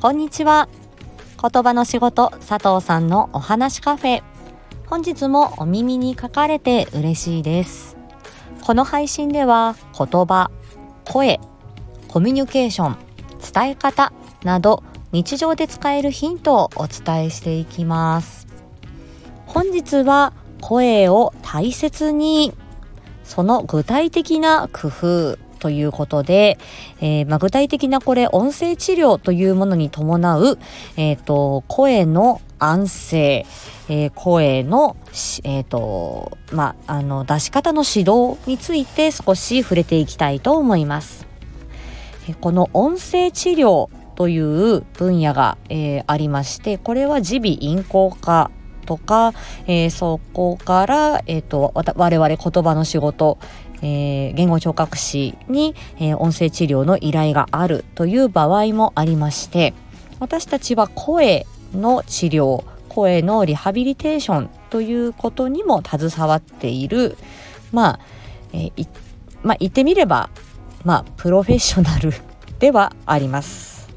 [0.00, 0.70] こんにちは。
[1.42, 4.22] 言葉の仕事佐藤さんのお話カフェ。
[4.86, 7.98] 本日もお耳に書かれて嬉しいです。
[8.64, 10.50] この配信では言葉
[11.04, 11.38] 声
[12.08, 12.96] コミュニケーション
[13.52, 14.82] 伝え方など
[15.12, 18.46] 日常で使えるヒントをお伝えしていきます。
[19.44, 22.54] 本日は声を大切に
[23.22, 26.58] その具体的な工夫ということで、
[27.00, 30.58] えー、まあ、具体的なこれ音声治療というものに伴う、
[30.96, 33.46] えーと、声の安静、
[33.88, 34.96] えー、声の、
[35.44, 41.26] えーとまあ、あの出し方の指導について少し触れていきたいと思います。
[42.40, 48.50] この音声治療という分野が、えー、ありましてこれは耳鼻咽喉科
[48.86, 49.32] とか、
[49.66, 53.38] えー、そこから、えーと、我々言葉の仕事、
[53.82, 59.74] えー、言語聴覚士に、えー、音声治療の依頼があるという場合もありまして
[60.18, 67.16] 私たちは声の治療声のリハビリテーションということにも携わっている
[67.72, 68.00] まあ、
[68.52, 68.88] えー、
[69.42, 70.30] まあ、言ってみれば
[70.84, 72.12] まあプロフェッショナル
[72.58, 73.88] ではあります。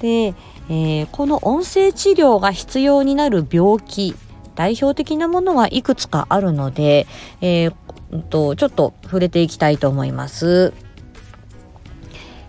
[0.00, 0.34] で
[0.68, 4.16] えー、この音声治療が必要になる病気
[4.56, 7.06] 代表的なものはいくつかあるので、
[7.40, 7.74] えー、
[8.10, 10.72] うんとちょっと触れていきたいと思います。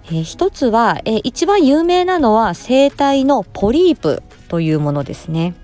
[0.06, 5.56] えー、一つは、えー、一番有名なのは声帯のポリープというものですね。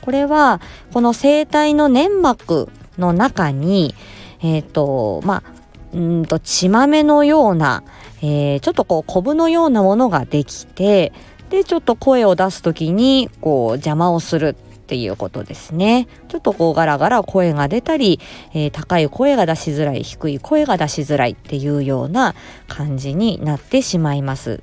[0.00, 0.60] これは
[0.92, 3.94] この声帯の粘膜の中に、
[4.42, 5.62] えっ、ー、とまあ
[5.94, 7.84] うんと血豆のような、
[8.22, 11.12] えー、ちょっとこうコブのようなものができて
[11.50, 16.08] でちょっと声を出す時にこう邪魔をするっていうことですね。
[16.28, 18.20] ちょっとこうガラガラ声が出たり、
[18.52, 22.34] えー、高い声が出しづらい、低い声が出しづらいっていうような
[22.68, 24.60] 感じになってしまいます。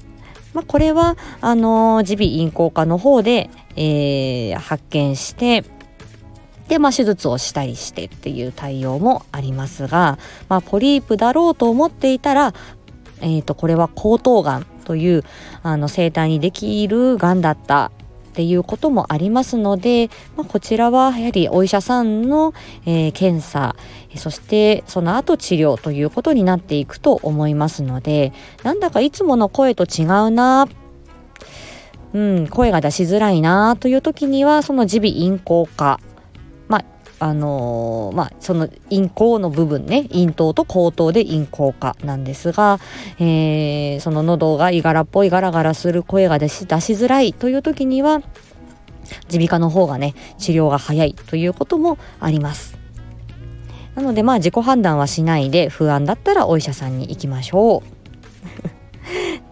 [0.53, 5.64] まあ、これは、あの、耳鼻咽喉科の方で、えー、発見して、
[6.67, 12.54] で、まあ、手術をしたりしてっていう対応もありますが、まあ、ポリープだろうと思っていたら、
[13.21, 15.23] えっ、ー、と、これは喉頭がんという
[15.61, 17.92] あの生体にできるがんだった
[18.30, 22.54] っていうこともありますので、まあ、こちらはやはりお医者さんの、
[22.86, 23.76] えー、検査
[24.16, 28.32] そしてその後治療ということになっていくと思いますので
[28.64, 30.68] なんだかいつもの声と違うな
[32.12, 36.00] うん、声が出しづらいなという時にはその耳鼻咽喉科
[37.20, 42.80] あのー、まあ、その咽喉の部分ね、咽頭と口頭で咽喉科なんですが、
[43.20, 48.22] えー、その喉がいがらっぽいガラガラする声が出し出しづらいという時には、
[49.32, 52.80] 耳鼻科の方がね、治療が早いということもあります。
[53.96, 57.84] なのでまあ自己判断はしないで不安だったらお医者さんに行きましょ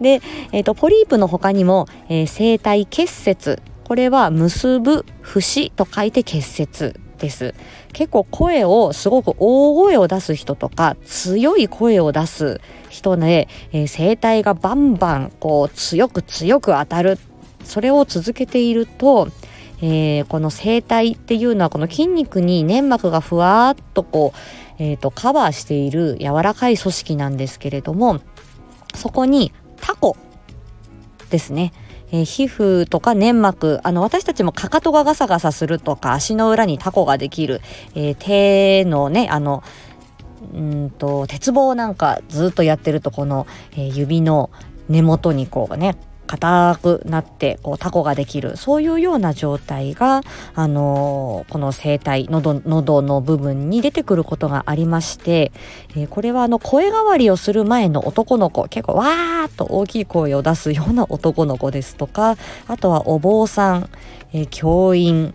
[0.02, 7.54] で、えーと、ポリープの他にも、えー、声帯結節これは結ぶ節と書いて結節です。
[7.92, 17.18] 結構声をすごく大声を出す人とか強い声を出す人で、えー、声帯がバンバンこう強く強く当たる。
[17.64, 19.28] それを続けていると、
[19.82, 28.20] えー、この声帯っていうのはこの筋肉に粘膜がふわっとこう、えーとカバーしている柔らかい組織なんですけれども
[28.94, 30.16] そこにタコ
[31.30, 31.72] ですね。
[32.10, 37.60] えー、皮膚とか粘膜あの私たちもかかとがガサガサするとか足の裏にタコができる、
[37.94, 39.62] えー、手のねあの
[40.54, 44.50] うんと鉄棒なんかずっとやってるとこの、えー、指の
[44.88, 45.96] 根元にこうね
[46.28, 50.20] 硬くなってこうタコができるそういうような状態が、
[50.54, 55.50] あのー、この声帯喉喉の部分に出てくることがありまして、
[55.96, 62.36] えー、これはあの声変わりをする前の男の子結構わーっと大きい声を出すような男の子ですとか
[62.68, 63.90] あとはお坊さん、
[64.32, 65.32] えー、教員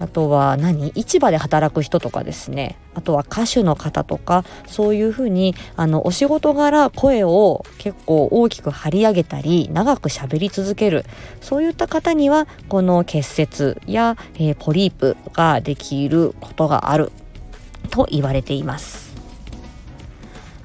[0.00, 0.92] あとは何？
[0.94, 2.76] 市場で働く人とかですね。
[2.94, 11.04] あとは歌手の方とかそういうふうにあのお仕事柄声を結構大きく張り上げたり長く喋り続ける。
[11.40, 17.12] そういった方にはこの結節や、えー、ポリープができることがある。
[17.90, 19.08] と言われています。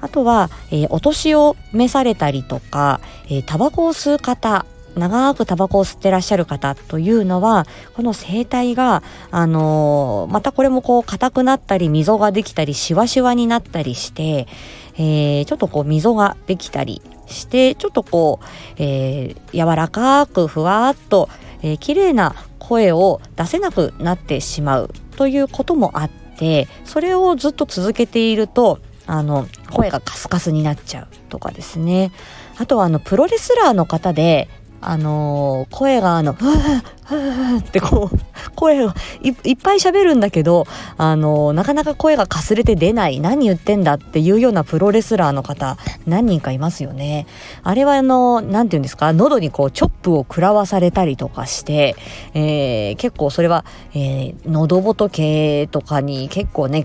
[0.00, 4.66] あとは、えー、お年を召されたりとか、えー、タバコを吸う方
[4.96, 14.46] 長くタバコを吸ってらっしゃる方というのはこの声帯があのー、またこれもこう硬くなったり溝ができたりシワシワになったりして、
[14.94, 18.46] えー、ちょっとこう溝ができたりしてちょっとこう、
[18.78, 21.28] えー、柔らかくふわーっと、
[21.62, 32.10] えー、綺麗な声を出せなくなってしまうということもあってそれをずっと続けているとあの声がカスカスになっちゃうとかですね。
[32.56, 34.48] あとはあのプロレスラーの方で
[34.90, 38.18] あのー、声があの、ふぅふぅってこう、
[38.54, 40.66] 声がいっぱい喋るんだけど、
[40.96, 45.76] あのー、なかなか声がかすれて出ない、何言ってんだっていうようなプロレスラーの方、
[46.06, 47.26] 何人かいますよね。
[47.62, 51.96] あれはあの、なんて言うんですか、喉にこう、チョップを食らわされたりとかして、
[52.34, 53.64] えー、結構それは、
[53.94, 56.84] えー、喉仏とかに結構ね、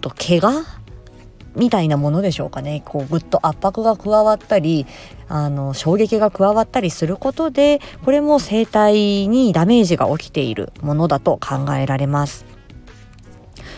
[0.00, 0.64] と怪我
[1.56, 4.86] みたいなものでしょうかねこうぐっと圧迫が加わったり
[5.28, 12.44] あの衝撃が加わったりすることでこれも声帯にダメージが起きているものだと考えられます。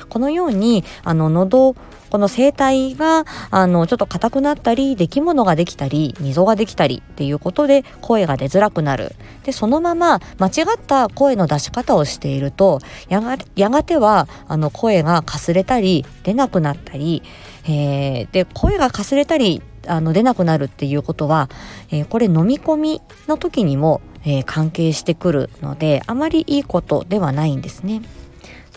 [0.08, 1.74] このようにあの喉
[2.10, 17.22] この声帯があのちょっと硬くなったり出来物ができたり溝ができたりっていうことで声が出づらくなるでそのまま間違った声の出し方をしているとやがやがてはあの声がかすれたり出なくなったり
[17.68, 21.48] えー、で声がかすれたりあの出なくなるっていうことは、
[21.90, 28.02] えー、これ飲み込みの時にも、えー、関係してくるのであまりいいことではないんですね。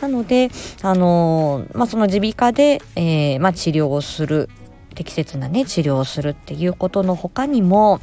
[0.01, 0.50] なので、
[0.81, 4.50] あのまあ、その耳鼻科で、えまあ、治療をする
[4.95, 8.00] 適切なね治療をするっていうことの他にも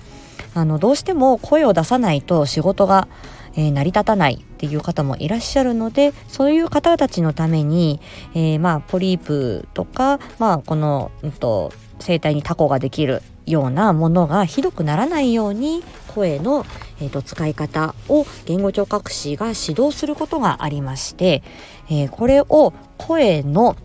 [0.54, 3.08] あのどうしても声を出さないと仕事が
[3.56, 8.00] えー、成り立たないっていう方もいらっしゃるのでそういう方たちのために、
[8.34, 11.72] えー、まあポリープとか、まあ、この、うんと、
[12.04, 15.82] 声帯にタコができるようなものがひどくならないように
[16.14, 16.66] 声の、
[17.00, 21.42] えーと、使い方を言語聴覚士が指導することがありまして、
[21.88, 23.76] えー、これを声の、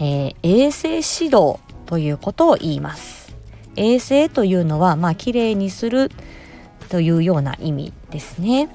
[0.00, 3.34] え、衛生指導ということを言います。
[3.76, 6.10] 衛生というのは、まあ、きれいにする
[6.88, 8.68] というような意味ですね。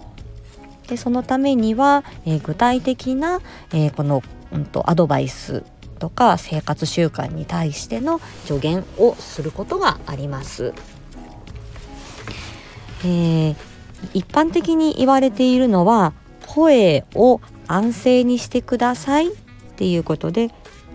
[0.87, 3.41] でそのためには、えー、具体的な、
[3.73, 4.21] えー、この、
[4.51, 5.63] うんと、アドバイス
[5.99, 10.73] とか生活習慣に対しての助言をすることがあります。
[13.03, 13.55] えー、
[14.13, 16.13] 一般的に言われているのは
[16.47, 19.35] 声を安静にしてくださいっ
[19.75, 20.51] ていうことで、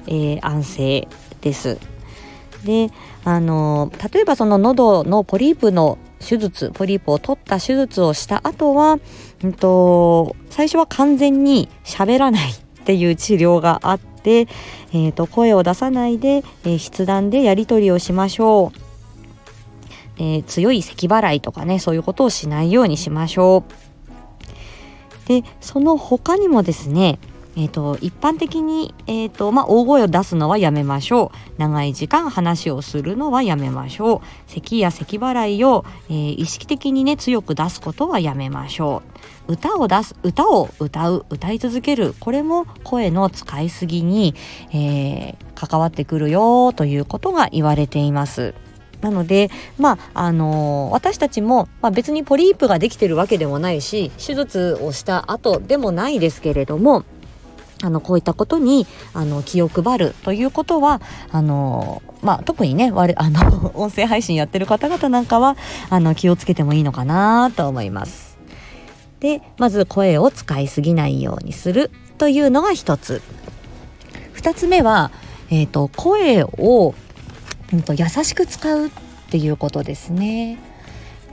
[0.06, 1.08] えー、安静
[1.40, 1.78] です。
[2.64, 2.90] で
[3.24, 8.98] あの例えばその喉のポリープの手術ポリープを取った手術をした後は、
[9.42, 14.40] うんと、最初は完全に喋らないっていう治療があって、
[14.92, 25.28] えーと、声を出さないで、えー、筆談でやり取りをしましょう、えー、強い咳払いとかねそういうことをしないようにしましょう。
[25.28, 27.20] でその他にもですね
[27.56, 31.60] えーと、一般的に、えーとまあ、大声を出すのはやめましょう。
[31.60, 34.20] 長い時間話をするのはやめましょう。
[34.46, 39.02] 咳や咳払いを、えー、意識的にね強く出すことはやめましょ
[39.48, 39.52] う。
[39.52, 42.14] 歌を出す歌を歌う歌い続ける。
[42.20, 44.34] これも声の使いすぎに、
[44.72, 48.54] えー、関わってくるよということが言われています。
[49.00, 57.04] なので、まああのー、私たちも、まあ、別にポリープができてるわけでもないし手術をした後でもないですけれども
[57.82, 61.00] あのこういったことにあの気を配るということは
[61.30, 65.56] あの、まあ、特にね我あの 音声配信やってる方々なんかは
[65.88, 68.38] あの気をつけてもいいのかなと思います。
[69.20, 73.22] でまず声を使いすぎないようにするというのが一つ。
[74.32, 75.10] 二つ目は、
[75.50, 76.94] えーと、声を、
[77.74, 78.90] うんと、優しく使うっ
[79.30, 80.58] ていうことですね。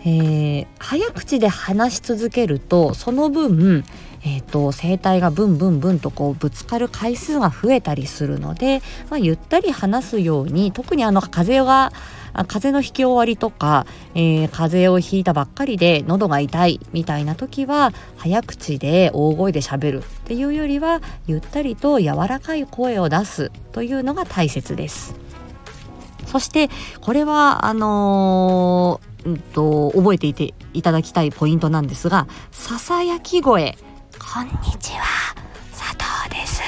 [0.01, 3.83] えー、早口で話し続けるとその分
[4.27, 11.93] えーと、声帯がブンブンブンとこうぶつかる回数が増えたりするので、まあ、ゆったり話すように特にあの風が
[12.33, 25.15] 風邪の引き終わりとか、えー、風邪をひいたばっかりで喉が痛いみたいな時は早口で大声でしゃべるっていうよりはゆったりと柔らかい声を出すというのが大切です。
[26.25, 26.69] そして
[26.99, 33.77] これはあのー、うんと覚えていていただきたいポイントなんですがささやき声
[34.33, 35.33] こんにちは
[35.71, 36.61] 佐藤です。
[36.61, 36.65] よ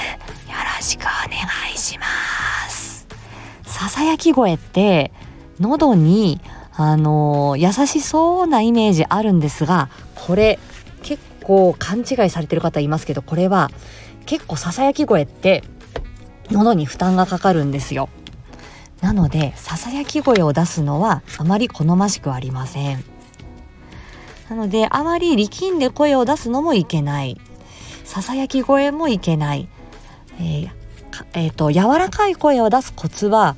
[0.77, 1.37] ろしくお願
[1.71, 2.05] いしま
[2.69, 3.05] す。
[3.63, 5.11] ささやき声って
[5.59, 6.39] 喉に
[6.71, 10.57] あの優しそうなイメージあるんですがこれ
[11.03, 13.69] 結構勘違いされてる方いますけどこれは
[14.25, 15.61] 結構ささやき声って
[16.51, 18.07] 喉に負担がかかるんですよ。
[19.01, 23.03] なのでささやき声を出すのはあまり好ましくありません。
[24.49, 27.39] なのであまり力んで声を出すのもいけない。
[28.09, 29.67] ささやき声もいけない、
[30.39, 30.69] えー
[31.35, 33.55] えーと、柔らかい声を出すコツは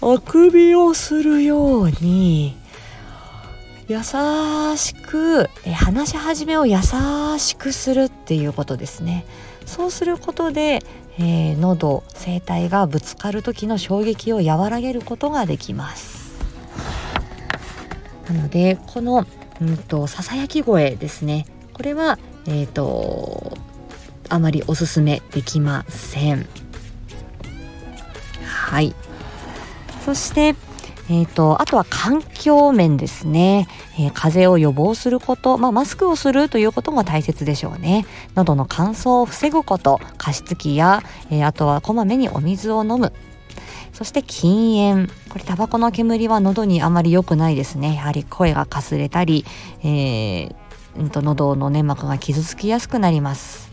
[0.00, 2.56] あくびをするように
[3.86, 3.98] 優
[4.78, 6.78] しく、え話し始めを優
[7.36, 9.26] しくするっていうことですね。
[9.66, 10.78] そうすることで、
[11.18, 16.42] えー、喉声帯がぶつかる時の衝撃を和らげることができます。
[18.28, 19.26] なのでこの
[19.60, 21.44] うんとささやき声ですね。
[21.74, 23.58] これはえっ、ー、と
[24.28, 26.46] あまりおすすめできません。
[28.44, 28.94] はい。
[30.04, 30.54] そして
[31.10, 38.06] えーと、あとは環境面ですね、えー、風邪を予防すること、まあ、マスクをするということも大切でしょうね。
[38.34, 40.00] 喉の乾燥を防ぐこと。
[40.16, 43.12] 加湿器や、えー、あとはこまめにお水を飲む。
[43.92, 45.08] そして禁煙。
[45.28, 47.96] これタバコの煙は喉にあまり良くないですね。
[47.96, 49.44] やはり声がかすれたり、
[49.82, 53.63] えー、んと喉の粘膜が傷つきやすくなります。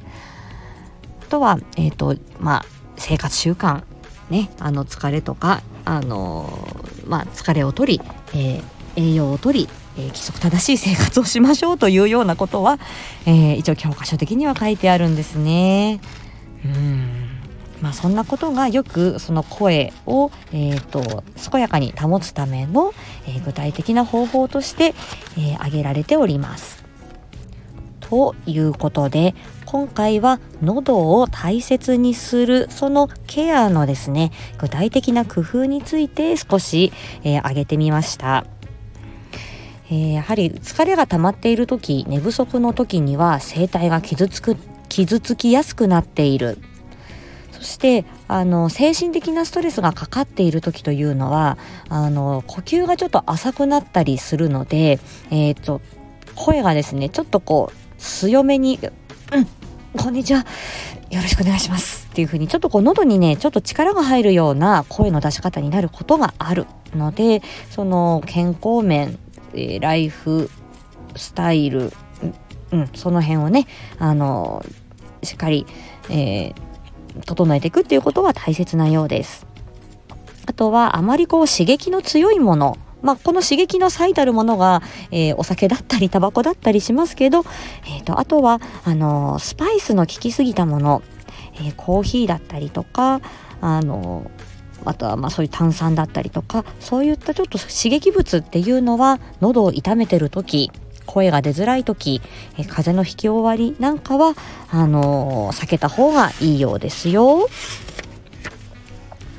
[1.31, 2.65] とはえっ、ー、とまあ
[2.97, 3.83] 生活習慣
[4.29, 6.47] ねあの疲れとかあの
[7.07, 8.01] まあ、疲れを取り、
[8.35, 8.63] えー、
[8.95, 12.77] 栄養を取り、えー、規則正しい生活をしましょうというようなことは、
[13.25, 16.00] えー、一応教科書的には書いてあるんですね。
[16.63, 17.31] うん
[17.81, 22.93] まあ、そんなことがよくその声を、えーと、健やかに保つための、
[23.25, 24.93] えー、具体的な方法として、
[25.35, 26.80] えー、挙げられております。
[28.12, 36.91] ということで今回は喉を大切にするそのケアのですね具体的な工夫について少し、
[37.24, 38.46] えー、挙げてみました。
[39.89, 44.58] えー、やはり疲れが溜まっている時寝不足の時には声帯が傷つく
[44.89, 46.58] 傷つきやすくなっている
[47.51, 51.58] そしてあの精神的なストレスがかかっている時というのは
[51.89, 55.00] あの呼吸がちょっと浅くなったりするので、
[55.30, 55.82] えーと
[56.36, 58.79] 声がですねちょっとこう強めに、
[59.31, 59.48] うん、
[59.96, 60.43] こんにちは。
[61.12, 66.65] よろしくお願いしますっていう風にちょっとこう喉にねちょっと力が入るような声の出し方になることがある
[66.96, 69.20] のでその健康面、
[69.53, 70.50] え、ライフ
[71.15, 71.91] スタイル、
[72.72, 73.67] うん、その辺をね
[74.00, 74.65] あの
[75.22, 75.67] しっかり、
[76.10, 76.53] えー、
[77.25, 79.46] 整えていくっていうことは大切なようです。
[80.48, 84.81] あとはあまりこう刺激の強いものまあ、この刺激の最たるものが、
[85.12, 87.43] えー、お酒だったりタバコだったりしますけど、
[87.86, 91.01] えーと、あとはあのスパイスの効きすぎたもの、
[91.55, 93.22] えー、コーヒーだったりとか
[93.62, 94.29] あの
[94.86, 100.72] あとはまあそういう炭酸だったりとかそういったちょっと刺激物っていうのは喉を痛めてる時
[101.12, 102.22] 声が出づらい時、
[102.58, 104.34] え、風邪の引き終わりなんかは
[104.70, 107.50] あの、避けた方がいいようですよ。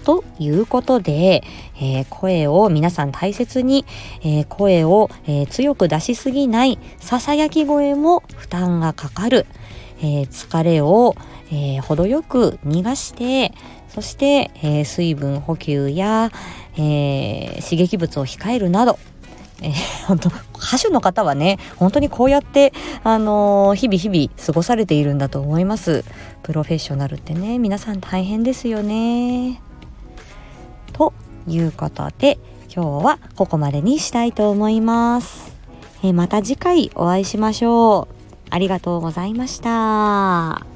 [0.03, 1.43] ということで、
[1.77, 3.85] えー、声を皆さん大切に、
[4.23, 9.47] えー、声を、えー、強く出しすぎないささやき声も負担がかかる、
[10.01, 11.15] え疲れを、
[11.53, 13.53] え程よく逃がして
[13.89, 16.31] そして、え水分補給や、
[16.77, 18.99] え刺激物を控えるなど
[19.63, 22.73] えー、本当歌手の方はね本当にこうやって、
[23.05, 26.05] あのー、日々日々過ごされているんだと思います。
[26.43, 29.72] プロフェッショナルってね皆さん大変ですよね。
[30.93, 31.13] と
[31.47, 32.39] いうことで
[32.75, 35.53] 今日はここまでにしたいと思います。
[36.03, 38.15] えまた次回お会いしましょう。
[38.51, 40.72] ありがとうございました。